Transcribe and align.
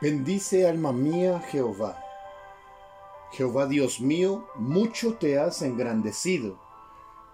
Bendice 0.00 0.66
alma 0.66 0.94
mía 0.94 1.42
Jehová. 1.50 2.02
Jehová 3.32 3.66
Dios 3.66 4.00
mío, 4.00 4.48
mucho 4.56 5.16
te 5.16 5.38
has 5.38 5.60
engrandecido, 5.60 6.58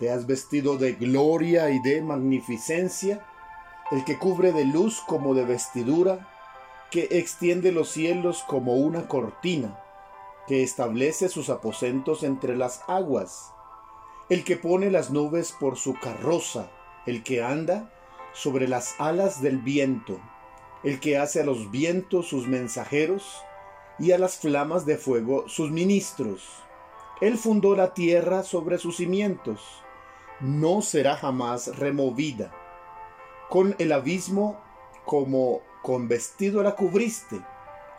te 0.01 0.11
has 0.11 0.27
vestido 0.27 0.76
de 0.76 0.94
gloria 0.94 1.71
y 1.71 1.79
de 1.79 2.03
magnificencia, 2.03 3.24
el 3.92 4.04
que 4.04 4.19
cubre 4.19 4.51
de 4.51 4.65
luz 4.65 5.01
como 5.06 5.33
de 5.35 5.44
vestidura, 5.44 6.29
que 6.90 7.06
extiende 7.13 7.71
los 7.71 7.88
cielos 7.88 8.42
como 8.49 8.74
una 8.74 9.06
cortina, 9.06 9.78
que 10.48 10.64
establece 10.64 11.28
sus 11.28 11.51
aposentos 11.51 12.24
entre 12.24 12.56
las 12.56 12.83
aguas, 12.88 13.53
el 14.28 14.42
que 14.42 14.56
pone 14.56 14.90
las 14.90 15.10
nubes 15.12 15.53
por 15.53 15.76
su 15.76 15.94
carroza, 15.94 16.69
el 17.06 17.23
que 17.23 17.45
anda 17.45 17.92
sobre 18.33 18.66
las 18.66 18.96
alas 18.98 19.41
del 19.41 19.59
viento 19.59 20.19
el 20.87 21.00
que 21.00 21.18
hace 21.18 21.41
a 21.41 21.45
los 21.45 21.72
vientos 21.72 22.28
sus 22.28 22.46
mensajeros 22.46 23.42
y 23.98 24.12
a 24.12 24.18
las 24.18 24.38
flamas 24.38 24.86
de 24.86 24.96
fuego 24.96 25.48
sus 25.48 25.72
ministros. 25.72 26.62
Él 27.20 27.38
fundó 27.38 27.74
la 27.74 27.92
tierra 27.92 28.44
sobre 28.44 28.78
sus 28.78 28.98
cimientos, 28.98 29.82
no 30.38 30.82
será 30.82 31.16
jamás 31.16 31.77
removida. 31.77 32.52
Con 33.48 33.74
el 33.80 33.91
abismo 33.91 34.60
como 35.04 35.60
con 35.82 36.06
vestido 36.06 36.62
la 36.62 36.77
cubriste, 36.77 37.41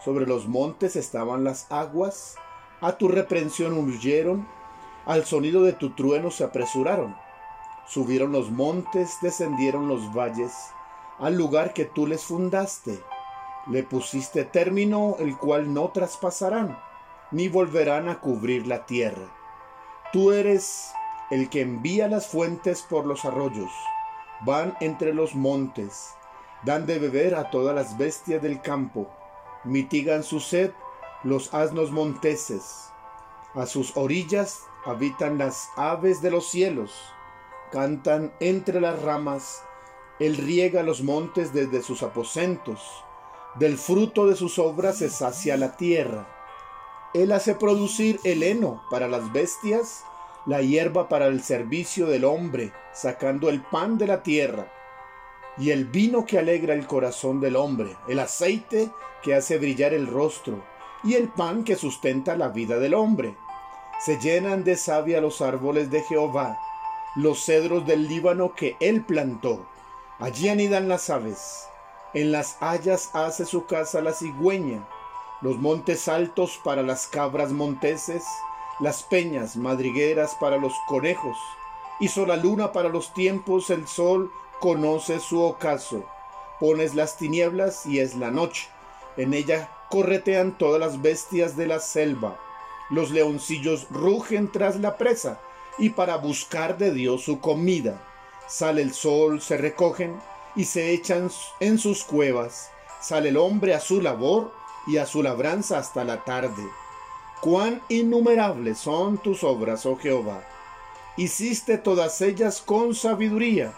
sobre 0.06 0.26
los 0.26 0.48
montes 0.48 0.96
estaban 0.96 1.44
las 1.44 1.70
aguas, 1.70 2.38
a 2.80 2.94
tu 2.94 3.10
reprensión 3.10 3.78
huyeron, 3.78 4.48
al 5.06 5.26
sonido 5.26 5.64
de 5.64 5.74
tu 5.74 5.90
trueno 5.90 6.32
se 6.32 6.46
apresuraron. 6.46 7.18
Subieron 7.86 8.32
los 8.32 8.50
montes, 8.50 9.18
descendieron 9.22 9.90
los 9.90 10.14
valles, 10.14 10.54
al 11.20 11.36
lugar 11.36 11.74
que 11.74 11.86
tú 11.86 12.08
les 12.08 12.24
fundaste. 12.24 13.04
Le 13.68 13.84
pusiste 13.84 14.46
término 14.46 15.16
el 15.20 15.38
cual 15.38 15.74
no 15.74 15.90
traspasarán, 15.90 16.80
ni 17.32 17.50
volverán 17.50 18.08
a 18.08 18.20
cubrir 18.20 18.68
la 18.68 18.86
tierra. 18.86 19.34
Tú 20.14 20.32
eres 20.32 20.92
el 21.30 21.50
que 21.50 21.62
envía 21.62 22.08
las 22.08 22.28
fuentes 22.28 22.82
por 22.84 23.06
los 23.06 23.26
arroyos, 23.26 23.72
van 24.46 24.78
entre 24.80 25.14
los 25.14 25.36
montes, 25.36 26.14
dan 26.64 26.86
de 26.86 27.00
beber 27.00 27.36
a 27.36 27.50
todas 27.50 27.76
las 27.76 27.98
bestias 27.98 28.42
del 28.42 28.62
campo, 28.62 29.10
mitigan 29.66 30.24
su 30.24 30.40
sed 30.40 30.72
los 31.24 31.54
asnos 31.54 31.92
monteses. 31.92 32.90
A 33.54 33.66
sus 33.66 33.98
orillas 33.98 34.62
habitan 34.86 35.38
las 35.38 35.70
aves 35.76 36.22
de 36.22 36.32
los 36.32 36.50
cielos, 36.50 36.94
cantan 37.72 38.32
entre 38.40 38.80
las 38.80 39.02
ramas 39.02 39.64
él 40.20 40.38
riega 40.38 40.82
los 40.82 41.04
montes 41.04 41.54
desde 41.54 41.84
sus 41.84 42.02
aposentos, 42.02 43.04
del 43.56 43.78
fruto 43.78 44.28
de 44.28 44.36
sus 44.36 44.58
obras 44.60 44.98
se 44.98 45.10
sacia 45.10 45.58
la 45.58 45.78
tierra. 45.78 46.28
Él 47.14 47.32
hace 47.32 47.56
producir 47.56 48.20
el 48.24 48.44
heno 48.44 48.84
para 48.90 49.08
las 49.08 49.32
bestias, 49.32 50.04
la 50.46 50.62
hierba 50.62 51.08
para 51.08 51.28
el 51.28 51.44
servicio 51.44 52.08
del 52.08 52.24
hombre, 52.24 52.72
sacando 52.94 53.50
el 53.50 53.62
pan 53.62 53.98
de 53.98 54.08
la 54.08 54.24
tierra, 54.24 54.72
y 55.58 55.72
el 55.72 55.86
vino 55.86 56.26
que 56.26 56.40
alegra 56.40 56.74
el 56.74 56.88
corazón 56.88 57.40
del 57.40 57.56
hombre, 57.56 57.96
el 58.08 58.20
aceite 58.20 58.92
que 59.24 59.36
hace 59.36 59.58
brillar 59.58 59.94
el 59.94 60.08
rostro, 60.08 60.64
y 61.04 61.14
el 61.14 61.30
pan 61.30 61.64
que 61.64 61.76
sustenta 61.76 62.36
la 62.36 62.50
vida 62.50 62.80
del 62.80 62.94
hombre. 62.94 63.36
Se 64.00 64.20
llenan 64.20 64.64
de 64.64 64.76
savia 64.78 65.22
los 65.22 65.42
árboles 65.42 65.90
de 65.90 66.02
Jehová, 66.04 66.60
los 67.16 67.44
cedros 67.44 67.86
del 67.86 68.08
Líbano 68.08 68.54
que 68.54 68.76
él 68.80 69.04
plantó 69.04 69.66
Allí 70.20 70.50
anidan 70.50 70.90
las 70.90 71.12
aves, 71.12 71.68
en 72.16 72.32
las 72.32 72.58
hayas 72.60 73.12
hace 73.14 73.46
su 73.46 73.68
casa 73.68 74.02
la 74.02 74.14
cigüeña, 74.14 74.84
los 75.42 75.58
montes 75.58 76.08
altos 76.08 76.60
para 76.64 76.82
las 76.82 77.06
cabras 77.06 77.52
monteses, 77.52 78.24
las 78.80 79.04
peñas 79.04 79.56
madrigueras 79.58 80.34
para 80.34 80.58
los 80.58 80.74
conejos, 80.88 81.38
hizo 82.00 82.26
la 82.26 82.36
luna 82.36 82.72
para 82.72 82.90
los 82.90 83.14
tiempos, 83.14 83.70
el 83.70 83.88
sol 83.88 84.32
conoce 84.60 85.20
su 85.20 85.40
ocaso, 85.40 86.04
pones 86.60 86.96
las 86.96 87.18
tinieblas 87.18 87.86
y 87.86 88.00
es 88.00 88.16
la 88.16 88.32
noche, 88.32 88.70
en 89.18 89.36
ella 89.36 89.70
corretean 89.92 90.58
todas 90.58 90.80
las 90.80 91.00
bestias 91.00 91.56
de 91.56 91.68
la 91.68 91.80
selva, 91.80 92.40
los 92.90 93.12
leoncillos 93.12 93.88
rugen 93.92 94.52
tras 94.52 94.78
la 94.78 94.98
presa 94.98 95.40
y 95.78 95.92
para 95.92 96.18
buscar 96.18 96.80
de 96.80 96.92
Dios 96.92 97.22
su 97.22 97.40
comida 97.40 98.02
Sale 98.48 98.82
el 98.82 98.94
sol, 98.94 99.42
se 99.42 99.58
recogen 99.58 100.18
y 100.56 100.64
se 100.64 100.92
echan 100.92 101.30
en 101.60 101.78
sus 101.78 102.06
cuevas. 102.06 102.72
Sale 103.02 103.30
el 103.30 103.38
hombre 103.38 103.76
a 103.76 103.82
su 103.82 104.02
labor 104.02 104.54
y 104.88 104.98
a 104.98 105.06
su 105.06 105.22
labranza 105.22 105.78
hasta 105.78 106.06
la 106.06 106.24
tarde. 106.24 106.64
Cuán 107.42 107.82
innumerables 107.90 108.78
son 108.80 109.18
tus 109.18 109.44
obras, 109.44 109.86
oh 109.86 109.98
Jehová. 109.98 110.44
Hiciste 111.18 111.78
todas 111.78 112.22
ellas 112.22 112.62
con 112.62 112.96
sabiduría. 112.96 113.74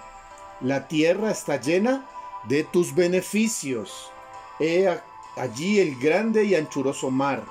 La 0.61 0.87
tierra 0.87 1.31
está 1.31 1.59
llena 1.59 2.07
de 2.43 2.63
tus 2.63 2.93
beneficios. 2.93 4.11
He 4.59 4.87
allí 5.35 5.79
el 5.79 5.97
grande 5.97 6.43
y 6.43 6.53
anchuroso 6.53 7.09
mar, 7.09 7.43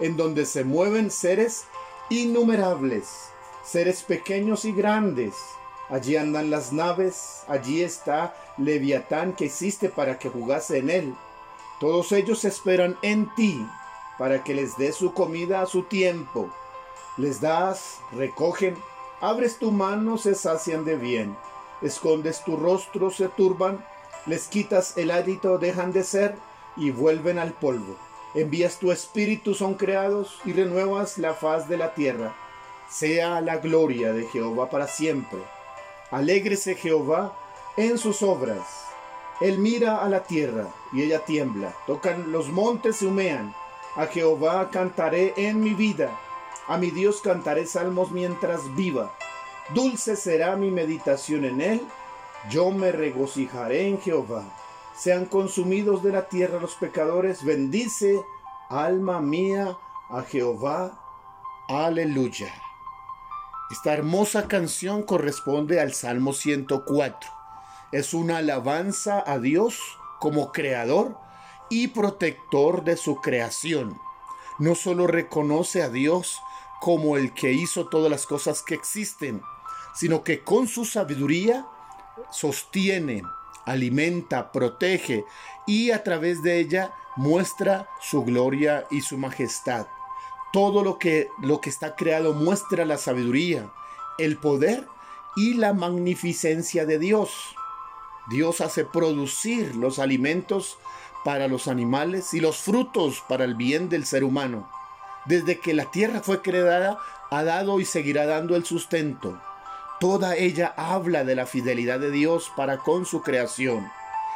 en 0.00 0.16
donde 0.16 0.46
se 0.46 0.64
mueven 0.64 1.10
seres 1.10 1.64
innumerables, 2.08 3.28
seres 3.62 4.02
pequeños 4.02 4.64
y 4.64 4.72
grandes 4.72 5.34
Allí 5.92 6.16
andan 6.16 6.50
las 6.50 6.72
naves, 6.72 7.42
allí 7.48 7.82
está 7.82 8.34
Leviatán 8.56 9.34
que 9.34 9.44
existe 9.44 9.90
para 9.90 10.18
que 10.18 10.30
jugase 10.30 10.78
en 10.78 10.88
él. 10.88 11.14
Todos 11.80 12.12
ellos 12.12 12.46
esperan 12.46 12.96
en 13.02 13.28
ti 13.34 13.62
para 14.18 14.42
que 14.42 14.54
les 14.54 14.78
des 14.78 14.96
su 14.96 15.12
comida 15.12 15.60
a 15.60 15.66
su 15.66 15.82
tiempo. 15.82 16.48
Les 17.18 17.42
das, 17.42 18.00
recogen, 18.12 18.74
abres 19.20 19.58
tu 19.58 19.70
mano, 19.70 20.16
se 20.16 20.34
sacian 20.34 20.86
de 20.86 20.96
bien. 20.96 21.36
Escondes 21.82 22.42
tu 22.42 22.56
rostro, 22.56 23.10
se 23.10 23.28
turban, 23.28 23.84
les 24.24 24.48
quitas 24.48 24.96
el 24.96 25.10
hálito, 25.10 25.58
dejan 25.58 25.92
de 25.92 26.04
ser 26.04 26.36
y 26.74 26.90
vuelven 26.90 27.38
al 27.38 27.52
polvo. 27.52 27.98
Envías 28.34 28.78
tu 28.78 28.92
espíritu, 28.92 29.52
son 29.52 29.74
creados 29.74 30.40
y 30.46 30.54
renuevas 30.54 31.18
la 31.18 31.34
faz 31.34 31.68
de 31.68 31.76
la 31.76 31.92
tierra. 31.92 32.34
Sea 32.88 33.42
la 33.42 33.58
gloria 33.58 34.14
de 34.14 34.26
Jehová 34.28 34.70
para 34.70 34.86
siempre. 34.86 35.40
Alégrese 36.12 36.74
Jehová 36.74 37.34
en 37.76 37.96
sus 37.96 38.22
obras. 38.22 38.86
Él 39.40 39.58
mira 39.58 40.04
a 40.04 40.08
la 40.10 40.22
tierra 40.24 40.68
y 40.92 41.02
ella 41.02 41.24
tiembla. 41.24 41.74
Tocan 41.86 42.30
los 42.30 42.48
montes 42.48 43.00
y 43.00 43.06
humean. 43.06 43.54
A 43.96 44.06
Jehová 44.06 44.70
cantaré 44.70 45.32
en 45.36 45.60
mi 45.60 45.74
vida. 45.74 46.16
A 46.68 46.76
mi 46.76 46.90
Dios 46.90 47.22
cantaré 47.22 47.66
salmos 47.66 48.12
mientras 48.12 48.74
viva. 48.76 49.10
Dulce 49.74 50.16
será 50.16 50.54
mi 50.54 50.70
meditación 50.70 51.46
en 51.46 51.60
él. 51.62 51.80
Yo 52.50 52.70
me 52.70 52.92
regocijaré 52.92 53.88
en 53.88 53.98
Jehová. 53.98 54.44
Sean 54.94 55.24
consumidos 55.24 56.02
de 56.02 56.12
la 56.12 56.28
tierra 56.28 56.60
los 56.60 56.74
pecadores. 56.74 57.42
Bendice, 57.42 58.20
alma 58.68 59.20
mía, 59.20 59.78
a 60.10 60.22
Jehová. 60.22 61.00
Aleluya. 61.68 62.52
Esta 63.72 63.94
hermosa 63.94 64.48
canción 64.48 65.02
corresponde 65.02 65.80
al 65.80 65.94
Salmo 65.94 66.34
104. 66.34 67.30
Es 67.90 68.12
una 68.12 68.36
alabanza 68.36 69.24
a 69.26 69.38
Dios 69.38 69.80
como 70.20 70.52
creador 70.52 71.16
y 71.70 71.88
protector 71.88 72.84
de 72.84 72.98
su 72.98 73.16
creación. 73.22 73.98
No 74.58 74.74
solo 74.74 75.06
reconoce 75.06 75.82
a 75.82 75.88
Dios 75.88 76.38
como 76.82 77.16
el 77.16 77.32
que 77.32 77.52
hizo 77.52 77.88
todas 77.88 78.10
las 78.10 78.26
cosas 78.26 78.62
que 78.62 78.74
existen, 78.74 79.40
sino 79.94 80.22
que 80.22 80.44
con 80.44 80.68
su 80.68 80.84
sabiduría 80.84 81.66
sostiene, 82.30 83.22
alimenta, 83.64 84.52
protege 84.52 85.24
y 85.66 85.92
a 85.92 86.04
través 86.04 86.42
de 86.42 86.58
ella 86.58 86.92
muestra 87.16 87.88
su 88.02 88.22
gloria 88.22 88.86
y 88.90 89.00
su 89.00 89.16
majestad. 89.16 89.86
Todo 90.52 90.84
lo 90.84 90.98
que, 90.98 91.28
lo 91.40 91.62
que 91.62 91.70
está 91.70 91.96
creado 91.96 92.34
muestra 92.34 92.84
la 92.84 92.98
sabiduría, 92.98 93.72
el 94.18 94.36
poder 94.36 94.86
y 95.34 95.54
la 95.54 95.72
magnificencia 95.72 96.84
de 96.84 96.98
Dios. 96.98 97.30
Dios 98.28 98.60
hace 98.60 98.84
producir 98.84 99.74
los 99.76 99.98
alimentos 99.98 100.76
para 101.24 101.48
los 101.48 101.68
animales 101.68 102.34
y 102.34 102.40
los 102.40 102.58
frutos 102.58 103.24
para 103.28 103.44
el 103.44 103.54
bien 103.54 103.88
del 103.88 104.04
ser 104.04 104.24
humano. 104.24 104.70
Desde 105.24 105.58
que 105.58 105.72
la 105.72 105.90
tierra 105.90 106.20
fue 106.20 106.42
creada, 106.42 106.98
ha 107.30 107.44
dado 107.44 107.80
y 107.80 107.86
seguirá 107.86 108.26
dando 108.26 108.54
el 108.54 108.66
sustento. 108.66 109.40
Toda 110.00 110.36
ella 110.36 110.74
habla 110.76 111.24
de 111.24 111.34
la 111.34 111.46
fidelidad 111.46 111.98
de 111.98 112.10
Dios 112.10 112.52
para 112.56 112.78
con 112.78 113.06
su 113.06 113.22
creación. 113.22 113.90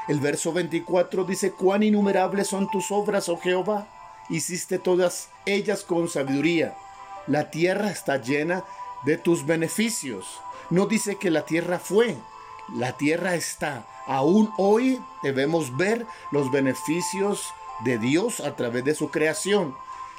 El 0.09 0.21
verso 0.21 0.53
24 0.53 1.25
dice, 1.25 1.53
cuán 1.53 1.83
innumerables 1.83 2.47
son 2.47 2.71
tus 2.71 2.91
obras, 2.91 3.29
oh 3.29 3.37
Jehová 3.37 3.89
hiciste 4.29 4.79
todas 4.79 5.29
ellas 5.45 5.83
con 5.83 6.09
sabiduría. 6.09 6.77
La 7.27 7.51
tierra 7.51 7.91
está 7.91 8.19
llena 8.19 8.65
de 9.05 9.17
tus 9.17 9.47
beneficios. 9.47 10.27
No 10.71 10.87
dice 10.87 11.17
que 11.17 11.31
la 11.31 11.45
tierra 11.45 11.79
fue, 11.79 12.17
la 12.75 12.97
tierra 12.97 13.35
está. 13.35 13.87
Aún 14.07 14.53
hoy 14.59 15.01
debemos 15.23 15.77
ver 15.77 16.07
los 16.31 16.51
beneficios 16.51 17.53
de 17.85 17.99
Dios 17.99 18.41
a 18.41 18.57
través 18.57 18.85
de 18.85 18.95
su 18.95 19.11
creación. 19.11 19.75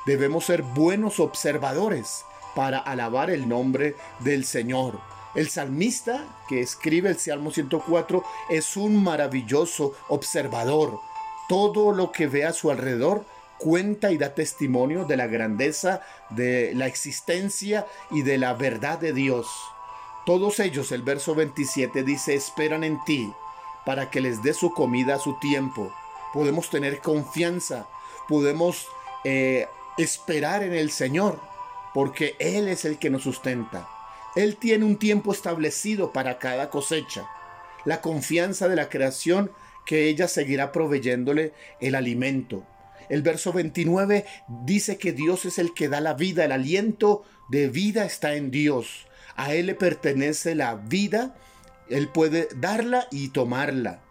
Debemos 0.05 0.45
ser 0.45 0.61
buenos 0.61 1.19
observadores 1.19 2.25
para 2.55 2.79
alabar 2.79 3.29
el 3.29 3.47
nombre 3.47 3.95
del 4.19 4.45
Señor. 4.45 4.99
El 5.35 5.49
salmista 5.49 6.25
que 6.47 6.61
escribe 6.61 7.09
el 7.09 7.19
Salmo 7.19 7.51
104 7.51 8.23
es 8.49 8.77
un 8.77 9.03
maravilloso 9.03 9.93
observador. 10.07 10.99
Todo 11.47 11.91
lo 11.91 12.11
que 12.11 12.27
ve 12.27 12.45
a 12.45 12.53
su 12.53 12.71
alrededor 12.71 13.25
cuenta 13.57 14.11
y 14.11 14.17
da 14.17 14.33
testimonio 14.33 15.05
de 15.05 15.17
la 15.17 15.27
grandeza, 15.27 16.01
de 16.29 16.73
la 16.75 16.87
existencia 16.87 17.85
y 18.11 18.21
de 18.21 18.37
la 18.37 18.53
verdad 18.53 18.99
de 18.99 19.13
Dios. 19.13 19.47
Todos 20.25 20.59
ellos, 20.59 20.91
el 20.91 21.03
verso 21.03 21.35
27 21.35 22.03
dice, 22.03 22.35
esperan 22.35 22.83
en 22.83 23.03
ti 23.05 23.31
para 23.85 24.09
que 24.09 24.19
les 24.19 24.43
dé 24.43 24.53
su 24.53 24.73
comida 24.73 25.15
a 25.15 25.19
su 25.19 25.39
tiempo. 25.39 25.93
Podemos 26.33 26.69
tener 26.69 26.99
confianza, 26.99 27.87
podemos 28.27 28.87
eh, 29.23 29.67
esperar 29.97 30.63
en 30.63 30.73
el 30.73 30.91
Señor, 30.91 31.39
porque 31.93 32.35
Él 32.39 32.67
es 32.67 32.83
el 32.83 32.97
que 32.99 33.09
nos 33.09 33.23
sustenta. 33.23 33.87
Él 34.35 34.57
tiene 34.57 34.85
un 34.85 34.97
tiempo 34.97 35.31
establecido 35.31 36.11
para 36.11 36.37
cada 36.37 36.69
cosecha. 36.69 37.27
La 37.85 38.01
confianza 38.01 38.67
de 38.67 38.75
la 38.75 38.89
creación 38.89 39.51
que 39.85 40.09
ella 40.09 40.27
seguirá 40.27 40.71
proveyéndole 40.71 41.53
el 41.79 41.95
alimento. 41.95 42.63
El 43.09 43.21
verso 43.21 43.53
29 43.53 44.25
dice 44.65 44.97
que 44.97 45.13
Dios 45.13 45.45
es 45.45 45.59
el 45.59 45.73
que 45.73 45.87
da 45.87 46.01
la 46.01 46.13
vida, 46.13 46.45
el 46.45 46.51
aliento 46.51 47.23
de 47.49 47.69
vida 47.69 48.05
está 48.05 48.35
en 48.35 48.51
Dios. 48.51 49.07
A 49.35 49.53
Él 49.53 49.67
le 49.67 49.75
pertenece 49.75 50.55
la 50.55 50.75
vida, 50.75 51.35
Él 51.89 52.09
puede 52.09 52.49
darla 52.55 53.07
y 53.11 53.29
tomarla. 53.29 54.03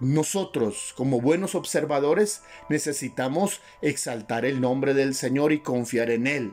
Nosotros, 0.00 0.92
como 0.96 1.20
buenos 1.20 1.54
observadores, 1.54 2.42
necesitamos 2.68 3.60
exaltar 3.80 4.44
el 4.44 4.60
nombre 4.60 4.92
del 4.92 5.14
Señor 5.14 5.52
y 5.52 5.60
confiar 5.60 6.10
en 6.10 6.26
Él. 6.26 6.52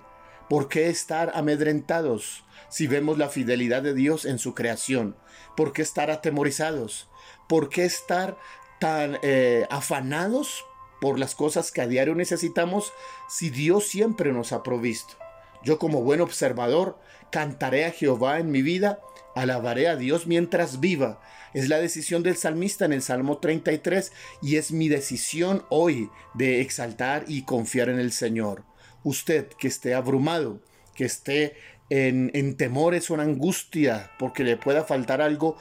¿Por 0.49 0.69
qué 0.69 0.89
estar 0.89 1.31
amedrentados 1.33 2.45
si 2.69 2.87
vemos 2.87 3.17
la 3.17 3.29
fidelidad 3.29 3.81
de 3.81 3.93
Dios 3.93 4.25
en 4.25 4.37
su 4.37 4.53
creación? 4.53 5.17
¿Por 5.57 5.73
qué 5.73 5.81
estar 5.81 6.11
atemorizados? 6.11 7.09
¿Por 7.49 7.69
qué 7.69 7.83
estar 7.83 8.37
tan 8.79 9.17
eh, 9.23 9.65
afanados 9.69 10.65
por 11.01 11.19
las 11.19 11.35
cosas 11.35 11.71
que 11.71 11.81
a 11.81 11.87
diario 11.87 12.15
necesitamos 12.15 12.93
si 13.27 13.49
Dios 13.49 13.87
siempre 13.87 14.31
nos 14.31 14.53
ha 14.53 14.63
provisto? 14.63 15.15
Yo 15.63 15.77
como 15.77 16.01
buen 16.01 16.21
observador 16.21 16.97
cantaré 17.31 17.85
a 17.85 17.91
Jehová 17.91 18.39
en 18.39 18.51
mi 18.51 18.61
vida, 18.61 18.99
alabaré 19.35 19.87
a 19.87 19.95
Dios 19.95 20.27
mientras 20.27 20.79
viva. 20.79 21.21
Es 21.53 21.67
la 21.67 21.79
decisión 21.79 22.23
del 22.23 22.37
salmista 22.37 22.85
en 22.85 22.93
el 22.93 23.01
Salmo 23.01 23.39
33 23.39 24.11
y 24.41 24.55
es 24.55 24.71
mi 24.71 24.87
decisión 24.87 25.65
hoy 25.69 26.09
de 26.33 26.61
exaltar 26.61 27.25
y 27.27 27.43
confiar 27.43 27.89
en 27.89 27.99
el 27.99 28.11
Señor. 28.11 28.63
Usted 29.03 29.47
que 29.59 29.67
esté 29.67 29.93
abrumado, 29.93 30.61
que 30.95 31.05
esté 31.05 31.55
en, 31.89 32.31
en 32.33 32.55
temores 32.55 33.09
o 33.09 33.15
en 33.15 33.19
angustia 33.21 34.11
porque 34.17 34.43
le 34.43 34.57
pueda 34.57 34.83
faltar 34.83 35.21
algo, 35.21 35.57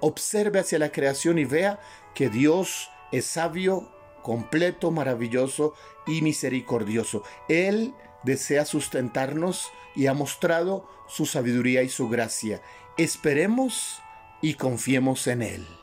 observe 0.00 0.60
hacia 0.60 0.78
la 0.78 0.90
creación 0.90 1.38
y 1.38 1.44
vea 1.44 1.80
que 2.14 2.30
Dios 2.30 2.90
es 3.12 3.26
sabio, 3.26 3.92
completo, 4.26 4.90
maravilloso 4.90 5.74
y 6.04 6.20
misericordioso. 6.20 7.22
Él 7.48 7.94
desea 8.24 8.64
sustentarnos 8.64 9.70
y 9.94 10.08
ha 10.08 10.14
mostrado 10.14 10.88
su 11.06 11.26
sabiduría 11.26 11.84
y 11.84 11.88
su 11.88 12.08
gracia. 12.08 12.60
Esperemos 12.98 14.02
y 14.42 14.54
confiemos 14.54 15.28
en 15.28 15.42
Él. 15.42 15.75